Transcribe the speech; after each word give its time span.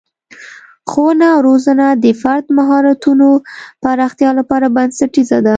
ښوونه 0.89 1.25
او 1.35 1.39
روزنه 1.49 1.85
د 2.03 2.05
فرد 2.21 2.43
د 2.47 2.51
مهارتونو 2.57 3.29
پراختیا 3.83 4.29
لپاره 4.39 4.65
بنسټیزه 4.75 5.37
ده. 5.45 5.49